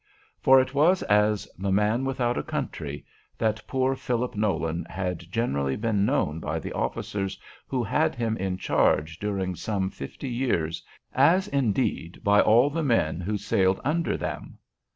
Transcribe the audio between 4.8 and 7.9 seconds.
had generally been known by the officers who